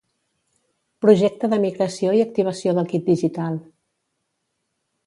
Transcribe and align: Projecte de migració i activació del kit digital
Projecte 1.05 1.49
de 1.51 1.59
migració 1.67 2.17
i 2.21 2.25
activació 2.25 2.75
del 2.79 2.91
kit 2.95 3.07
digital 3.13 3.63